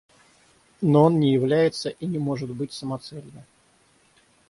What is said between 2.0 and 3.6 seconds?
не может быть самоцелью.